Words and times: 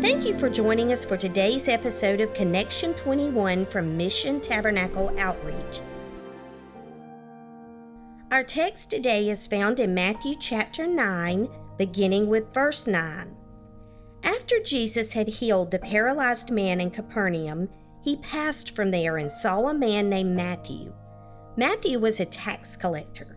Thank 0.00 0.24
you 0.24 0.36
for 0.38 0.48
joining 0.48 0.92
us 0.92 1.04
for 1.04 1.16
today's 1.16 1.68
episode 1.68 2.20
of 2.20 2.32
Connection 2.34 2.94
21 2.94 3.66
from 3.66 3.96
Mission 3.96 4.40
Tabernacle 4.40 5.12
Outreach. 5.18 5.80
Our 8.30 8.42
text 8.42 8.90
today 8.90 9.28
is 9.28 9.46
found 9.46 9.78
in 9.78 9.94
Matthew 9.94 10.36
chapter 10.40 10.86
9, 10.86 11.48
beginning 11.78 12.28
with 12.28 12.52
verse 12.54 12.86
9. 12.86 13.36
After 14.24 14.60
Jesus 14.60 15.12
had 15.12 15.28
healed 15.28 15.70
the 15.70 15.78
paralyzed 15.78 16.50
man 16.50 16.80
in 16.80 16.90
Capernaum, 16.90 17.68
he 18.02 18.16
passed 18.16 18.74
from 18.74 18.90
there 18.90 19.18
and 19.18 19.30
saw 19.30 19.68
a 19.68 19.74
man 19.74 20.08
named 20.08 20.34
Matthew. 20.34 20.92
Matthew 21.56 21.98
was 21.98 22.18
a 22.18 22.24
tax 22.24 22.76
collector. 22.76 23.36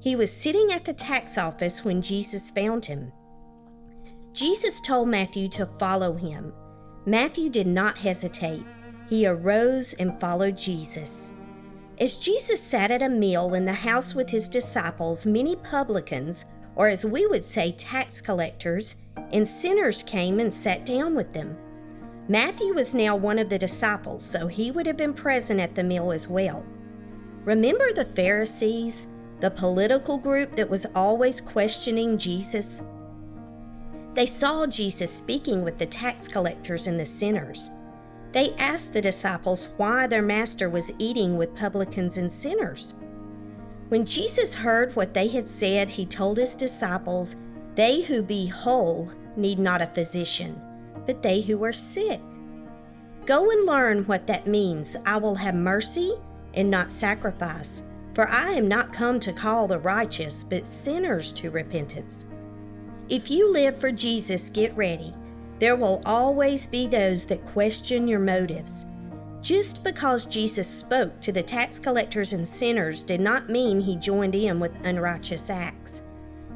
He 0.00 0.16
was 0.16 0.32
sitting 0.32 0.72
at 0.72 0.84
the 0.84 0.92
tax 0.92 1.38
office 1.38 1.84
when 1.84 2.02
Jesus 2.02 2.50
found 2.50 2.84
him. 2.84 3.12
Jesus 4.32 4.80
told 4.80 5.08
Matthew 5.08 5.48
to 5.50 5.68
follow 5.78 6.14
him. 6.14 6.52
Matthew 7.04 7.50
did 7.50 7.66
not 7.66 7.98
hesitate. 7.98 8.64
He 9.08 9.26
arose 9.26 9.92
and 9.94 10.18
followed 10.20 10.56
Jesus. 10.56 11.32
As 11.98 12.16
Jesus 12.16 12.60
sat 12.62 12.90
at 12.90 13.02
a 13.02 13.08
meal 13.08 13.54
in 13.54 13.66
the 13.66 13.72
house 13.72 14.14
with 14.14 14.30
his 14.30 14.48
disciples, 14.48 15.26
many 15.26 15.56
publicans, 15.56 16.46
or 16.76 16.88
as 16.88 17.04
we 17.04 17.26
would 17.26 17.44
say, 17.44 17.72
tax 17.72 18.20
collectors, 18.20 18.96
and 19.32 19.46
sinners 19.46 20.02
came 20.04 20.40
and 20.40 20.52
sat 20.52 20.86
down 20.86 21.14
with 21.14 21.32
them. 21.34 21.56
Matthew 22.28 22.72
was 22.72 22.94
now 22.94 23.14
one 23.16 23.38
of 23.38 23.50
the 23.50 23.58
disciples, 23.58 24.24
so 24.24 24.46
he 24.46 24.70
would 24.70 24.86
have 24.86 24.96
been 24.96 25.12
present 25.12 25.60
at 25.60 25.74
the 25.74 25.84
meal 25.84 26.12
as 26.12 26.28
well. 26.28 26.64
Remember 27.44 27.92
the 27.92 28.04
Pharisees, 28.04 29.08
the 29.40 29.50
political 29.50 30.16
group 30.16 30.56
that 30.56 30.70
was 30.70 30.86
always 30.94 31.40
questioning 31.40 32.16
Jesus? 32.16 32.80
They 34.14 34.26
saw 34.26 34.66
Jesus 34.66 35.10
speaking 35.10 35.62
with 35.62 35.78
the 35.78 35.86
tax 35.86 36.28
collectors 36.28 36.86
and 36.86 37.00
the 37.00 37.04
sinners. 37.04 37.70
They 38.32 38.54
asked 38.54 38.92
the 38.92 39.00
disciples 39.00 39.68
why 39.76 40.06
their 40.06 40.22
master 40.22 40.68
was 40.68 40.90
eating 40.98 41.36
with 41.36 41.54
publicans 41.54 42.18
and 42.18 42.32
sinners. 42.32 42.94
When 43.88 44.06
Jesus 44.06 44.54
heard 44.54 44.94
what 44.96 45.12
they 45.12 45.28
had 45.28 45.48
said, 45.48 45.88
he 45.88 46.06
told 46.06 46.38
his 46.38 46.54
disciples, 46.54 47.36
They 47.74 48.02
who 48.02 48.22
be 48.22 48.46
whole 48.46 49.10
need 49.36 49.58
not 49.58 49.82
a 49.82 49.86
physician, 49.88 50.60
but 51.06 51.22
they 51.22 51.40
who 51.40 51.62
are 51.64 51.72
sick. 51.72 52.20
Go 53.26 53.50
and 53.50 53.66
learn 53.66 54.04
what 54.04 54.26
that 54.26 54.46
means. 54.46 54.96
I 55.06 55.16
will 55.16 55.34
have 55.34 55.54
mercy 55.54 56.14
and 56.54 56.70
not 56.70 56.90
sacrifice, 56.90 57.82
for 58.14 58.28
I 58.28 58.52
am 58.52 58.66
not 58.66 58.92
come 58.92 59.20
to 59.20 59.32
call 59.32 59.68
the 59.68 59.78
righteous, 59.78 60.42
but 60.42 60.66
sinners 60.66 61.32
to 61.32 61.50
repentance. 61.50 62.26
If 63.12 63.30
you 63.30 63.52
live 63.52 63.78
for 63.78 63.92
Jesus, 63.92 64.48
get 64.48 64.74
ready. 64.74 65.12
There 65.58 65.76
will 65.76 66.00
always 66.06 66.66
be 66.66 66.86
those 66.86 67.26
that 67.26 67.46
question 67.48 68.08
your 68.08 68.18
motives. 68.18 68.86
Just 69.42 69.84
because 69.84 70.24
Jesus 70.24 70.66
spoke 70.66 71.20
to 71.20 71.30
the 71.30 71.42
tax 71.42 71.78
collectors 71.78 72.32
and 72.32 72.48
sinners 72.48 73.02
did 73.02 73.20
not 73.20 73.50
mean 73.50 73.82
he 73.82 73.96
joined 73.96 74.34
in 74.34 74.58
with 74.58 74.72
unrighteous 74.84 75.50
acts. 75.50 76.02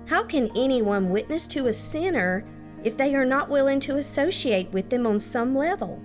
How 0.07 0.25
can 0.25 0.51
anyone 0.57 1.11
witness 1.11 1.47
to 1.49 1.67
a 1.67 1.73
sinner 1.75 2.43
if 2.85 2.97
they 2.97 3.15
are 3.15 3.27
not 3.27 3.51
willing 3.51 3.81
to 3.81 3.99
associate 3.99 4.73
with 4.73 4.89
them 4.89 5.07
on 5.07 5.21
some 5.21 5.55
level? 5.55 6.01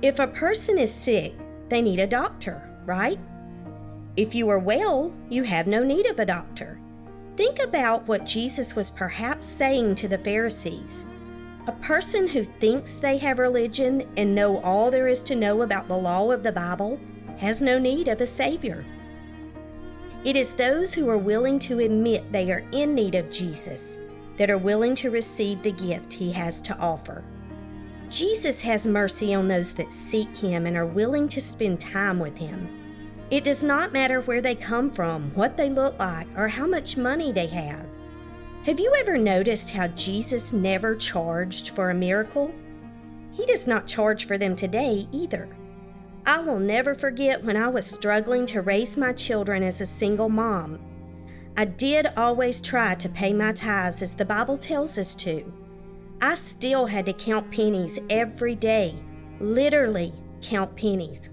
If 0.00 0.20
a 0.20 0.28
person 0.28 0.78
is 0.78 0.94
sick, 0.94 1.34
they 1.68 1.82
need 1.82 1.98
a 1.98 2.06
doctor, 2.06 2.70
right? 2.86 3.18
If 4.16 4.32
you 4.32 4.48
are 4.48 4.60
well, 4.60 5.12
you 5.28 5.42
have 5.42 5.66
no 5.66 5.82
need 5.82 6.06
of 6.06 6.20
a 6.20 6.24
doctor. 6.24 6.78
Think 7.40 7.60
about 7.60 8.06
what 8.06 8.26
Jesus 8.26 8.76
was 8.76 8.90
perhaps 8.90 9.46
saying 9.46 9.94
to 9.94 10.08
the 10.08 10.18
Pharisees. 10.18 11.06
A 11.68 11.72
person 11.72 12.28
who 12.28 12.44
thinks 12.44 12.96
they 12.96 13.16
have 13.16 13.38
religion 13.38 14.06
and 14.18 14.34
know 14.34 14.58
all 14.60 14.90
there 14.90 15.08
is 15.08 15.22
to 15.22 15.34
know 15.34 15.62
about 15.62 15.88
the 15.88 15.96
law 15.96 16.32
of 16.32 16.42
the 16.42 16.52
Bible 16.52 17.00
has 17.38 17.62
no 17.62 17.78
need 17.78 18.08
of 18.08 18.20
a 18.20 18.26
Savior. 18.26 18.84
It 20.22 20.36
is 20.36 20.52
those 20.52 20.92
who 20.92 21.08
are 21.08 21.16
willing 21.16 21.58
to 21.60 21.78
admit 21.78 22.30
they 22.30 22.52
are 22.52 22.68
in 22.72 22.94
need 22.94 23.14
of 23.14 23.30
Jesus 23.30 23.98
that 24.36 24.50
are 24.50 24.58
willing 24.58 24.94
to 24.96 25.08
receive 25.08 25.62
the 25.62 25.72
gift 25.72 26.12
he 26.12 26.30
has 26.32 26.60
to 26.60 26.76
offer. 26.76 27.24
Jesus 28.10 28.60
has 28.60 28.86
mercy 28.86 29.32
on 29.32 29.48
those 29.48 29.72
that 29.72 29.94
seek 29.94 30.36
him 30.36 30.66
and 30.66 30.76
are 30.76 30.84
willing 30.84 31.26
to 31.28 31.40
spend 31.40 31.80
time 31.80 32.18
with 32.18 32.36
him. 32.36 32.79
It 33.30 33.44
does 33.44 33.62
not 33.62 33.92
matter 33.92 34.20
where 34.22 34.40
they 34.40 34.56
come 34.56 34.90
from, 34.90 35.30
what 35.34 35.56
they 35.56 35.70
look 35.70 35.98
like, 36.00 36.26
or 36.36 36.48
how 36.48 36.66
much 36.66 36.96
money 36.96 37.30
they 37.30 37.46
have. 37.46 37.86
Have 38.64 38.80
you 38.80 38.92
ever 38.98 39.16
noticed 39.16 39.70
how 39.70 39.86
Jesus 39.88 40.52
never 40.52 40.96
charged 40.96 41.70
for 41.70 41.90
a 41.90 41.94
miracle? 41.94 42.52
He 43.30 43.46
does 43.46 43.68
not 43.68 43.86
charge 43.86 44.26
for 44.26 44.36
them 44.36 44.56
today 44.56 45.06
either. 45.12 45.48
I 46.26 46.40
will 46.40 46.58
never 46.58 46.94
forget 46.94 47.42
when 47.42 47.56
I 47.56 47.68
was 47.68 47.86
struggling 47.86 48.46
to 48.46 48.62
raise 48.62 48.96
my 48.96 49.12
children 49.12 49.62
as 49.62 49.80
a 49.80 49.86
single 49.86 50.28
mom. 50.28 50.80
I 51.56 51.64
did 51.66 52.06
always 52.16 52.60
try 52.60 52.96
to 52.96 53.08
pay 53.08 53.32
my 53.32 53.52
tithes 53.52 54.02
as 54.02 54.14
the 54.14 54.24
Bible 54.24 54.58
tells 54.58 54.98
us 54.98 55.14
to. 55.16 55.52
I 56.20 56.34
still 56.34 56.84
had 56.84 57.06
to 57.06 57.12
count 57.12 57.50
pennies 57.50 57.98
every 58.10 58.56
day, 58.56 58.96
literally 59.38 60.12
count 60.42 60.76
pennies. 60.76 61.30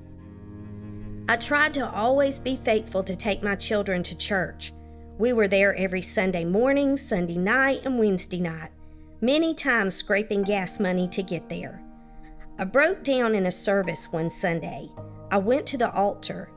I 1.29 1.35
tried 1.35 1.73
to 1.73 1.91
always 1.91 2.39
be 2.39 2.55
faithful 2.63 3.03
to 3.03 3.13
take 3.13 3.43
my 3.43 3.55
children 3.55 4.01
to 4.03 4.15
church. 4.15 4.71
We 5.17 5.33
were 5.33 5.49
there 5.49 5.75
every 5.75 6.01
Sunday 6.01 6.45
morning, 6.45 6.95
Sunday 6.95 7.37
night, 7.37 7.81
and 7.83 7.99
Wednesday 7.99 8.39
night, 8.39 8.69
many 9.19 9.53
times 9.53 9.93
scraping 9.93 10.43
gas 10.43 10.79
money 10.79 11.05
to 11.09 11.21
get 11.21 11.49
there. 11.49 11.83
I 12.57 12.63
broke 12.63 13.03
down 13.03 13.35
in 13.35 13.47
a 13.47 13.51
service 13.51 14.09
one 14.09 14.29
Sunday. 14.29 14.89
I 15.29 15.37
went 15.37 15.65
to 15.67 15.77
the 15.77 15.91
altar. 15.91 16.49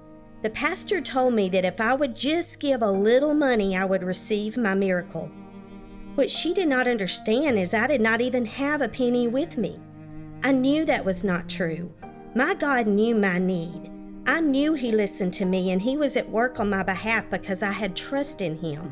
The 0.42 0.50
pastor 0.50 1.00
told 1.00 1.34
me 1.34 1.48
that 1.48 1.64
if 1.64 1.80
I 1.80 1.92
would 1.92 2.14
just 2.14 2.60
give 2.60 2.82
a 2.82 2.90
little 2.90 3.34
money, 3.34 3.76
I 3.76 3.84
would 3.84 4.04
receive 4.04 4.56
my 4.56 4.74
miracle. 4.74 5.28
What 6.14 6.30
she 6.30 6.54
did 6.54 6.68
not 6.68 6.86
understand 6.86 7.58
is 7.58 7.74
I 7.74 7.88
did 7.88 8.00
not 8.00 8.20
even 8.20 8.46
have 8.46 8.82
a 8.82 8.88
penny 8.88 9.26
with 9.26 9.58
me. 9.58 9.80
I 10.44 10.52
knew 10.52 10.84
that 10.84 11.04
was 11.04 11.24
not 11.24 11.48
true. 11.48 11.92
My 12.36 12.54
God 12.54 12.86
knew 12.86 13.16
my 13.16 13.38
need. 13.38 13.90
I 14.40 14.42
knew 14.42 14.72
He 14.72 14.90
listened 14.90 15.34
to 15.34 15.44
me 15.44 15.70
and 15.70 15.82
He 15.82 15.98
was 15.98 16.16
at 16.16 16.30
work 16.30 16.60
on 16.60 16.70
my 16.70 16.82
behalf 16.82 17.28
because 17.28 17.62
I 17.62 17.72
had 17.72 17.94
trust 17.94 18.40
in 18.40 18.56
Him. 18.56 18.90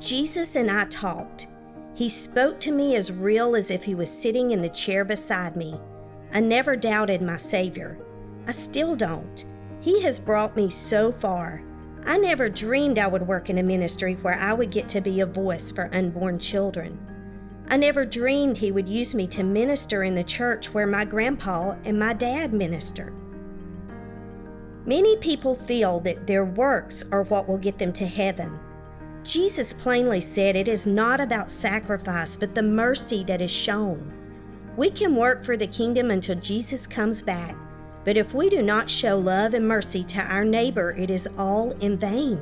Jesus 0.00 0.56
and 0.56 0.70
I 0.70 0.86
talked. 0.86 1.48
He 1.92 2.08
spoke 2.08 2.58
to 2.60 2.72
me 2.72 2.96
as 2.96 3.12
real 3.12 3.54
as 3.56 3.70
if 3.70 3.84
He 3.84 3.94
was 3.94 4.08
sitting 4.08 4.52
in 4.52 4.62
the 4.62 4.70
chair 4.70 5.04
beside 5.04 5.54
me. 5.54 5.78
I 6.32 6.40
never 6.40 6.76
doubted 6.76 7.20
my 7.20 7.36
Savior. 7.36 7.98
I 8.46 8.52
still 8.52 8.96
don't. 8.96 9.44
He 9.80 10.00
has 10.04 10.18
brought 10.18 10.56
me 10.56 10.70
so 10.70 11.12
far. 11.12 11.62
I 12.06 12.16
never 12.16 12.48
dreamed 12.48 12.98
I 12.98 13.06
would 13.06 13.28
work 13.28 13.50
in 13.50 13.58
a 13.58 13.62
ministry 13.62 14.14
where 14.14 14.38
I 14.38 14.54
would 14.54 14.70
get 14.70 14.88
to 14.88 15.02
be 15.02 15.20
a 15.20 15.26
voice 15.26 15.70
for 15.70 15.90
unborn 15.92 16.38
children. 16.38 16.98
I 17.68 17.76
never 17.76 18.06
dreamed 18.06 18.56
He 18.56 18.72
would 18.72 18.88
use 18.88 19.14
me 19.14 19.26
to 19.26 19.42
minister 19.42 20.04
in 20.04 20.14
the 20.14 20.24
church 20.24 20.72
where 20.72 20.86
my 20.86 21.04
grandpa 21.04 21.76
and 21.84 21.98
my 21.98 22.14
dad 22.14 22.54
ministered. 22.54 23.12
Many 24.88 25.16
people 25.16 25.54
feel 25.54 26.00
that 26.00 26.26
their 26.26 26.46
works 26.46 27.04
are 27.12 27.24
what 27.24 27.46
will 27.46 27.58
get 27.58 27.78
them 27.78 27.92
to 27.92 28.06
heaven. 28.06 28.58
Jesus 29.22 29.74
plainly 29.74 30.22
said 30.22 30.56
it 30.56 30.66
is 30.66 30.86
not 30.86 31.20
about 31.20 31.50
sacrifice, 31.50 32.38
but 32.38 32.54
the 32.54 32.62
mercy 32.62 33.22
that 33.24 33.42
is 33.42 33.50
shown. 33.50 34.10
We 34.78 34.88
can 34.88 35.14
work 35.14 35.44
for 35.44 35.58
the 35.58 35.66
kingdom 35.66 36.10
until 36.10 36.36
Jesus 36.36 36.86
comes 36.86 37.20
back, 37.20 37.54
but 38.06 38.16
if 38.16 38.32
we 38.32 38.48
do 38.48 38.62
not 38.62 38.88
show 38.88 39.18
love 39.18 39.52
and 39.52 39.68
mercy 39.68 40.02
to 40.04 40.22
our 40.22 40.46
neighbor, 40.46 40.92
it 40.92 41.10
is 41.10 41.28
all 41.36 41.72
in 41.82 41.98
vain. 41.98 42.40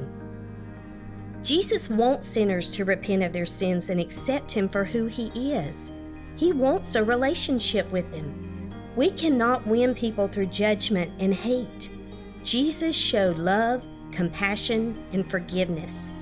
Jesus 1.43 1.91
wants 1.91 2.29
sinners 2.29 2.71
to 2.71 2.85
repent 2.85 3.25
of 3.25 3.33
their 3.33 3.45
sins 3.45 3.91
and 3.91 4.01
accept 4.01 4.53
Him 4.53 4.69
for 4.69 4.85
who 4.85 5.07
He 5.07 5.53
is. 5.53 5.91
He 6.37 6.53
wants 6.53 6.95
a 6.95 7.03
relationship 7.03 7.91
with 7.91 8.09
Him. 8.13 8.73
We 8.95 9.11
cannot 9.11 9.67
win 9.67 9.97
people 9.97 10.29
through 10.29 10.47
judgment 10.47 11.11
and 11.19 11.35
hate. 11.35 11.91
Jesus 12.47 12.95
showed 12.95 13.39
love, 13.39 13.83
compassion, 14.13 14.97
and 15.13 15.29
forgiveness. 15.29 16.13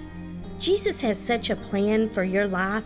Jesus 0.59 0.99
has 1.03 1.19
such 1.19 1.51
a 1.51 1.57
plan 1.57 2.09
for 2.09 2.25
your 2.25 2.47
life. 2.47 2.83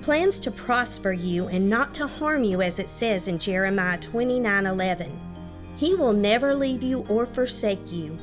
plans 0.00 0.38
to 0.38 0.50
prosper 0.50 1.12
you 1.12 1.48
and 1.48 1.68
not 1.68 1.92
to 1.94 2.06
harm 2.06 2.42
you, 2.42 2.62
as 2.62 2.78
it 2.78 2.88
says 2.88 3.28
in 3.28 3.38
Jeremiah 3.38 3.98
29 3.98 4.66
11. 4.66 5.20
He 5.76 5.94
will 5.94 6.14
never 6.14 6.54
leave 6.54 6.82
you 6.82 7.00
or 7.10 7.26
forsake 7.26 7.92
you. 7.92 8.18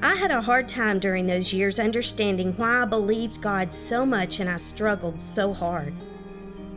I 0.00 0.14
had 0.14 0.30
a 0.30 0.42
hard 0.42 0.68
time 0.68 0.98
during 0.98 1.26
those 1.26 1.54
years 1.54 1.78
understanding 1.78 2.52
why 2.58 2.82
I 2.82 2.84
believed 2.84 3.40
God 3.40 3.72
so 3.72 4.04
much 4.04 4.40
and 4.40 4.50
I 4.50 4.58
struggled 4.58 5.22
so 5.22 5.54
hard. 5.54 5.94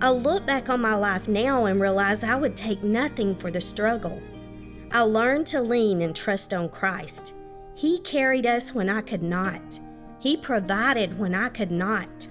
I 0.01 0.11
look 0.11 0.45
back 0.45 0.69
on 0.69 0.79
my 0.79 0.95
life 0.95 1.27
now 1.27 1.65
and 1.65 1.81
realize 1.81 2.23
I 2.23 2.35
would 2.37 2.55
take 2.55 2.81
nothing 2.81 3.35
for 3.35 3.51
the 3.51 3.59
struggle. 3.59 4.21
I 4.91 5.01
learned 5.01 5.47
to 5.47 5.61
lean 5.61 6.01
and 6.01 6.15
trust 6.15 6.53
on 6.53 6.69
Christ. 6.69 7.33
He 7.75 7.99
carried 7.99 8.45
us 8.45 8.73
when 8.73 8.89
I 8.89 9.01
could 9.01 9.21
not. 9.21 9.79
He 10.19 10.37
provided 10.37 11.19
when 11.19 11.35
I 11.35 11.49
could 11.49 11.71
not. 11.71 12.27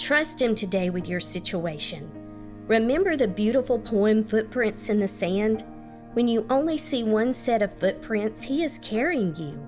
Trust 0.00 0.40
Him 0.40 0.54
today 0.54 0.90
with 0.90 1.08
your 1.08 1.20
situation. 1.20 2.10
Remember 2.66 3.16
the 3.16 3.28
beautiful 3.28 3.78
poem 3.78 4.24
Footprints 4.24 4.88
in 4.88 4.98
the 4.98 5.06
Sand? 5.06 5.64
When 6.14 6.26
you 6.26 6.46
only 6.48 6.78
see 6.78 7.04
one 7.04 7.32
set 7.32 7.60
of 7.60 7.78
footprints, 7.78 8.42
He 8.42 8.64
is 8.64 8.78
carrying 8.78 9.36
you. 9.36 9.58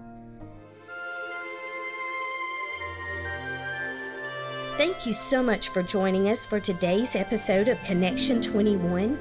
Thank 4.77 5.07
you 5.07 5.13
so 5.13 5.43
much 5.43 5.69
for 5.69 5.83
joining 5.83 6.29
us 6.29 6.45
for 6.47 6.61
today's 6.61 7.15
episode 7.15 7.69
of 7.69 7.83
Connection 7.83 8.43
21. 8.43 9.19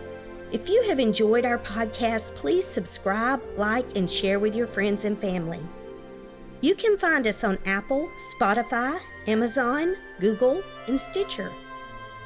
If 0.55 0.69
you 0.69 0.81
have 0.83 0.99
enjoyed 1.01 1.43
our 1.43 1.57
podcast, 1.57 2.33
please 2.35 2.65
subscribe, 2.65 3.43
like, 3.57 3.97
and 3.97 4.09
share 4.09 4.39
with 4.39 4.55
your 4.55 4.67
friends 4.67 5.03
and 5.03 5.19
family. 5.19 5.59
You 6.61 6.75
can 6.75 6.97
find 6.97 7.27
us 7.27 7.43
on 7.43 7.59
Apple, 7.65 8.09
Spotify, 8.33 8.97
Amazon, 9.27 9.97
Google, 10.21 10.63
and 10.87 10.97
Stitcher. 10.97 11.51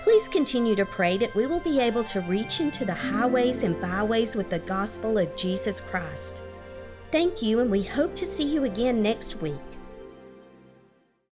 Please 0.02 0.28
continue 0.30 0.74
to 0.76 0.86
pray 0.86 1.18
that 1.18 1.34
we 1.34 1.46
will 1.46 1.60
be 1.60 1.78
able 1.78 2.04
to 2.04 2.22
reach 2.22 2.60
into 2.60 2.86
the 2.86 2.94
highways 2.94 3.64
and 3.64 3.78
byways 3.82 4.34
with 4.34 4.48
the 4.48 4.60
gospel 4.60 5.18
of 5.18 5.36
Jesus 5.36 5.82
Christ. 5.82 6.42
Thank 7.14 7.42
you, 7.42 7.60
and 7.60 7.70
we 7.70 7.80
hope 7.80 8.16
to 8.16 8.24
see 8.24 8.42
you 8.42 8.64
again 8.64 9.00
next 9.00 9.40
week. 9.40 9.73